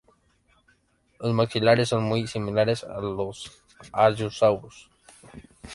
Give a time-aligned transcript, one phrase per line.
[1.19, 3.43] Los maxilares son muy similares a los
[3.83, 4.89] de "Allosaurus".